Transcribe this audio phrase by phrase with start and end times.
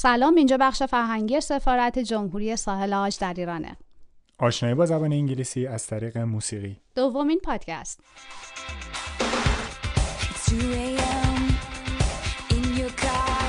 [0.00, 3.76] سلام اینجا بخش فرهنگی سفارت جمهوری ساحل آج در ایرانه
[4.38, 8.00] آشنایی با زبان انگلیسی از طریق موسیقی دومین پادکست
[10.22, 11.42] It's 2 a.m.
[12.56, 13.48] in your car.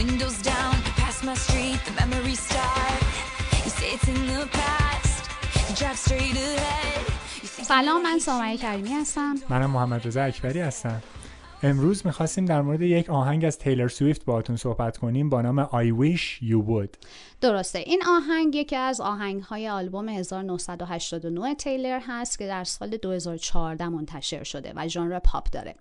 [0.00, 3.02] Windows down, you pass my street, the memories start.
[3.64, 5.22] You say it's in the past.
[5.68, 7.04] You drive straight ahead.
[7.42, 11.02] You think سلام من سامعه کریمی هستم منم محمد رضا اکبری هستم
[11.62, 15.92] امروز می‌خواستیم در مورد یک آهنگ از تیلر سویفت باهاتون صحبت کنیم با نام I
[16.00, 17.06] Wish You Would.
[17.40, 17.78] درسته.
[17.78, 24.42] این آهنگ یکی از آهنگ های آلبوم 1989 تیلر هست که در سال 2014 منتشر
[24.42, 25.74] شده و ژانر پاپ داره.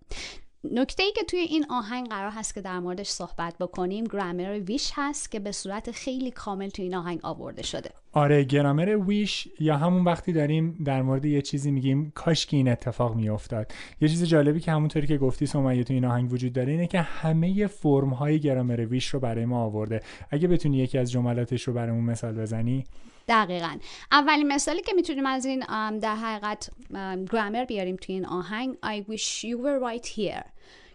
[0.64, 4.92] نکته ای که توی این آهنگ قرار هست که در موردش صحبت بکنیم گرامر ویش
[4.96, 7.90] هست که به صورت خیلی کامل توی این آهنگ آورده شده.
[8.12, 12.68] آره گرامر ویش یا همون وقتی داریم در مورد یه چیزی میگیم کاش که این
[12.68, 13.72] اتفاق میافتاد.
[14.02, 17.02] یه چیز جالبی که همونطوری که گفتی سمیه تو این آهنگ وجود داره اینه که
[17.02, 20.02] همه فرم های گرامر ویش رو برای ما آورده.
[20.30, 22.86] اگه بتونی یکی از جملاتش رو برامون مثال بزنی
[23.30, 23.78] دقیقا.
[24.12, 25.60] اولین مثالی که می‌تونیم از این
[26.00, 30.46] در حقیقت ام، گرامر بیاریم توی این آهنگ I wish you were right here.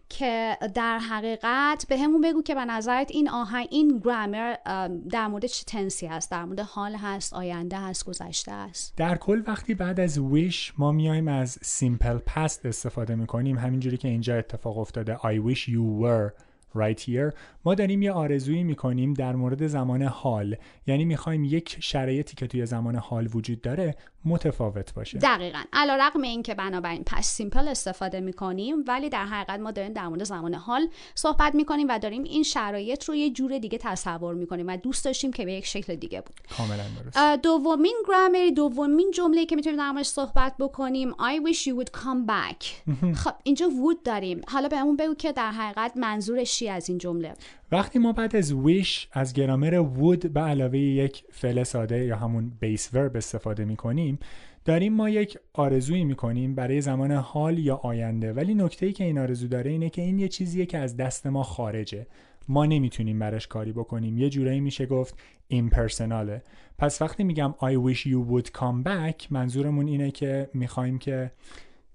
[0.08, 5.26] که در حقیقت به همون بگو که به نظرت این آهنگ این گرامر ام، در
[5.26, 9.74] مورد چه تنسی هست؟ در مورد حال هست آینده هست گذشته است در کل وقتی
[9.74, 15.16] بعد از wish ما میایم از simple past استفاده می‌کنیم همینجوری که اینجا اتفاق افتاده
[15.16, 16.32] I wish you were
[16.76, 17.34] right here.
[17.64, 20.56] ما داریم یه آرزویی می‌کنیم در مورد زمان حال.
[20.86, 25.18] یعنی می‌خوایم یک شرایطی که توی زمان حال وجود داره متفاوت باشه.
[25.18, 25.62] دقیقا.
[25.72, 30.08] علا رقم این که بنابراین پس سیمپل استفاده می‌کنیم ولی در حقیقت ما داریم در
[30.08, 34.66] مورد زمان حال صحبت می‌کنیم و داریم این شرایط رو یه جور دیگه تصور می‌کنیم
[34.66, 36.34] و دوست داشتیم که به یک شکل دیگه بود.
[36.56, 37.42] کاملا درست.
[37.42, 41.12] دومین گرامری دومین جمله که می‌تونیم در موردش صحبت بکنیم.
[41.12, 42.90] I wish you would come back.
[43.14, 44.40] خب اینجا would داریم.
[44.48, 47.34] حالا به همون بگو که در حقیقت منظورش چی از این جمله؟
[47.72, 52.52] وقتی ما بعد از wish از گرامر would به علاوه یک فعل ساده یا همون
[52.60, 54.18] بیس ورب استفاده می‌کنیم
[54.64, 58.32] داریم ما یک آرزویی می‌کنیم برای زمان حال یا آینده.
[58.32, 61.26] ولی نکته ای که این آرزو داره اینه که این یه چیزیه که از دست
[61.26, 62.06] ما خارجه.
[62.48, 64.18] ما نمی‌تونیم براش کاری بکنیم.
[64.18, 65.14] یه جورایی میشه گفت
[65.48, 66.42] ایمپرسناله
[66.78, 71.30] پس وقتی میگم I wish you would come back منظورمون اینه که می‌خوایم که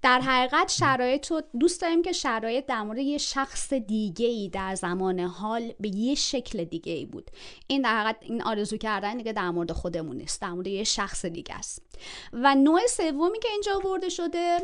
[0.02, 4.74] در حقیقت شرایط رو دوست داریم که شرایط در مورد یه شخص دیگه ای در
[4.74, 7.30] زمان حال به یه شکل دیگه ای بود.
[7.66, 11.24] این در حقیقت این آرزو کردن دیگه در مورد خودمون نیست در مورد یه شخص
[11.24, 11.82] دیگه است.
[12.32, 14.58] و نوع سومی که اینجا آورده شده؟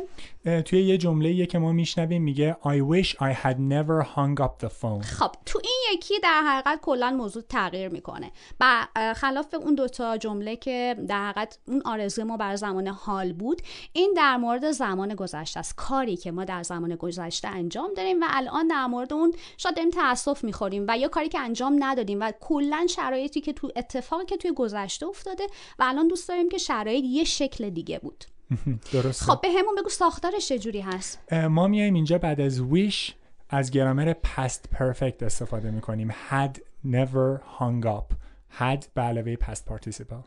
[0.65, 4.69] توی یه جمله که ما میشنویم میگه I wish I had never hung up the
[4.69, 5.05] phone.
[5.05, 8.31] خب تو این یکی در حقیقت کلا موضوع تغییر می‌کنه.
[8.59, 13.61] و خلاف اون دوتا جمله که در حقیقت اون آرزوی ما بر زمان حال بود
[13.93, 15.75] این در مورد زمان گذشته است.
[15.75, 19.91] کاری که ما در زمان گذشته انجام داریم و الان در مورد اون شاید داریم
[19.91, 24.37] تاسف می‌خوریم و یا کاری که انجام ندادیم و کلا شرایطی که تو اتفاقی که
[24.37, 25.47] توی گذشته افتاده
[25.79, 28.25] و الان دوست داریم که شرایط یه شکل دیگه بود.
[28.93, 29.25] درسته.
[29.25, 33.11] خب به همون بگو ساختارش چجوری هست؟ ما میایم اینجا بعد از wish
[33.49, 36.11] از گرامر past perfect استفاده می‌کنیم.
[36.11, 38.13] Had never hung up.
[38.59, 40.23] Had به علاوه past participle.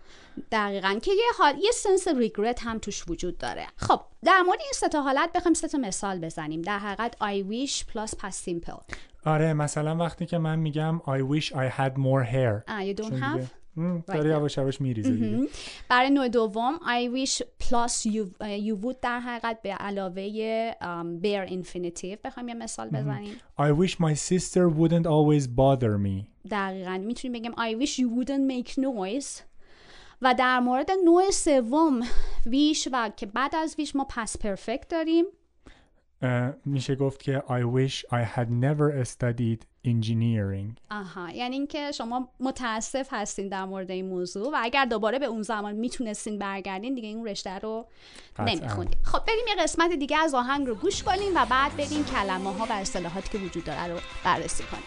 [0.53, 3.67] دقیقا که یه حال یه سنس ریگرت هم توش وجود داره.
[3.77, 6.63] خب در مورد این سه تا حالت بخوایم سه تا مثال بزنیم.
[6.63, 8.95] در حقیقت I wish plus past simple.
[9.25, 12.65] آره مثلا وقتی که من میگم I wish I had more hair.
[12.69, 13.60] uh, you don't have?
[14.07, 15.49] داری یواش یواش میریزه
[15.89, 20.73] برای نوع دوم I wish plus you would در حقیقت به علاوه
[21.23, 23.35] bare infinity بخوایم یه مثال بزنیم.
[23.59, 26.27] I wish my sister wouldn't always bother me.
[26.51, 26.99] دقیقا.
[26.99, 29.41] می‌تونیم بگم I wish you wouldn't make noise.
[30.23, 32.01] و در مورد نوع سوم
[32.47, 35.25] ویش و که بعد از ویش ما پس پرفکت داریم.
[36.65, 40.81] میشه گفت که I wish I had never studied engineering.
[40.91, 45.43] آها یعنی اینکه شما متاسف هستین در مورد این موضوع و اگر دوباره به اون
[45.43, 47.87] زمان می‌تونستین برگردین دیگه این رشته رو
[48.37, 48.55] قطعاً.
[48.55, 48.99] نمیخوندین.
[49.03, 52.67] خب بریم یه قسمت دیگه از آهنگ رو گوش کنیم و بعد بریم کلمه ها
[52.71, 54.85] و اصطلاحاتی که وجود داره رو بررسی کنیم.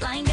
[0.00, 0.29] line.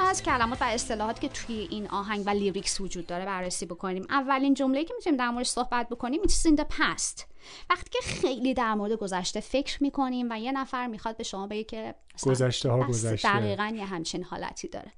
[0.00, 4.06] از کلمات و اصطلاحاتی که توی این آهنگ و لیریکس وجود داره بررسی بکنیم.
[4.10, 7.22] اولین جمله‌ای که می‌تونیم در موردش صحبت بکنیم in the past.
[7.70, 11.64] وقتی که خیلی در مورد گذشته فکر می‌کنیم و یه نفر می‌خواد به شما بگه
[11.64, 13.28] که گذشته ها گذشته.
[13.28, 14.92] دقیقا یه همچین حالتی داره.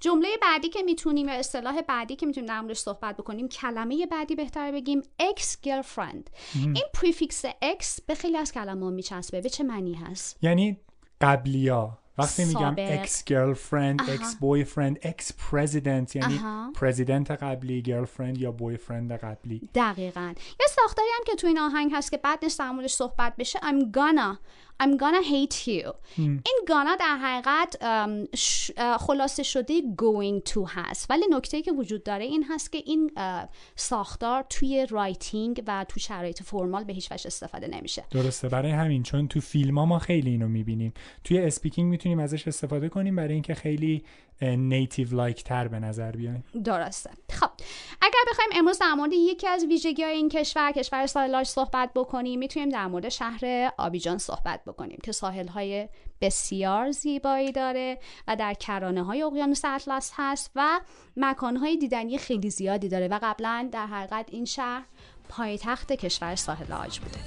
[0.00, 4.34] جمله بعدی که می‌تونیم یا اصطلاح بعدی که می‌تونیم در موردش صحبت بکنیم کلمه بعدی
[4.34, 9.40] بهتر بگیم ex girlfriend این پریفیکس ex به خیلی از کلمه میچسبه.
[9.40, 10.80] به چه معنی هست؟ یعنی
[11.20, 11.98] قبلیا.
[12.18, 13.04] وقتی میگم سابق.
[13.04, 16.40] ex girlfriend ex boyfriend ex president یعنی.
[16.74, 22.10] پرزیدنت قبلی girlfriend یا boyfriend قبلی دقیقا یه ساختاری هم که تو این آهنگ هست
[22.10, 24.38] که بد نیست در موردش صحبت بشه I'm gonna
[24.82, 25.92] I'm gonna hate you.
[26.18, 27.76] این gonna در حقیقت
[28.96, 31.06] خلاصه شده going to هست.
[31.10, 33.10] ولی نکته که وجود داره این هست که این
[33.76, 38.04] ساختار توی writing و تو شرایط formal به هیچ وجه استفاده نمیشه.
[38.10, 38.48] درسته.
[38.48, 40.92] برای همین چون تو فیلم ها ما خیلی اینو می‌بینیم.
[41.24, 44.04] توی speaking می‌تونیم ازش استفاده کنیم برای اینکه خیلی
[44.42, 46.44] native like تر به نظر بیایم.
[46.64, 47.10] درسته.
[47.30, 47.50] خب
[48.02, 52.38] اگر بخوایم امروز در مورد یکی از ویژگی های این کشور کشور ساحلاش صحبت بکنیم
[52.38, 55.88] می‌تونیم در مورد شهر آبیجان صحبت بکنیم که ساحل های
[56.20, 57.98] بسیار زیبایی داره
[58.28, 60.80] و در کرانه های اقیانوس اطلس هست و
[61.16, 64.84] مکان های دیدنی خیلی زیادی داره و قبلا در حقیقت این شهر
[65.28, 67.18] پایتخت کشور ساحل آج بوده.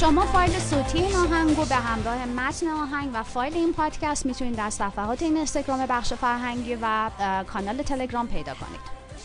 [0.00, 4.56] شما فایل صوتی این آهنگ رو به همراه متن آهنگ و فایل این پادکست می‌تونید
[4.56, 7.10] در صفحات این اینستاگرام بخش فرهنگی و
[7.46, 8.80] کانال تلگرام پیدا کنید.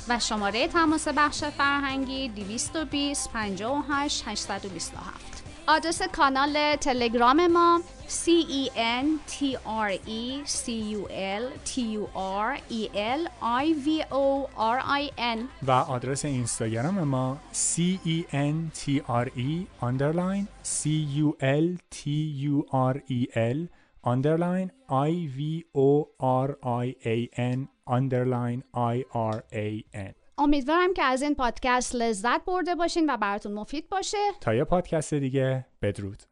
[0.08, 5.37] و شماره تماس بخش فرهنگی 220 58 827
[5.70, 8.28] آدرس کانال تلگرام ما C
[8.60, 14.04] E N T R E C U L T U R E L I V
[14.12, 20.46] O R I N و آدرس اینستاگرام ما C E N T R E underline
[20.64, 20.90] C
[21.24, 22.02] U L T
[22.52, 23.68] U R E L
[24.06, 26.50] underline I V O R
[26.84, 27.68] I A N
[27.98, 33.54] underline I R A N امیدوارم که از این پادکست لذت برده باشین و براتون
[33.54, 34.18] مفید باشه.
[34.42, 36.24] تا یه پادکست دیگه بدرود.